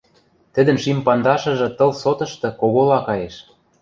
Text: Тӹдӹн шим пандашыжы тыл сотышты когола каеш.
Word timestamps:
Тӹдӹн 0.53 0.77
шим 0.83 0.99
пандашыжы 1.05 1.69
тыл 1.77 1.91
сотышты 2.01 2.49
когола 2.59 2.99
каеш. 3.07 3.35